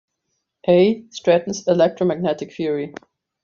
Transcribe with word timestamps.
A. 0.67 1.05
Stratton's 1.11 1.67
"Electromagnetic 1.67 2.55
Theory". 2.55 2.95